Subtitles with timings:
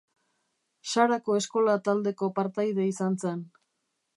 [0.93, 3.45] Sarako Eskola taldeko partaide izan zen.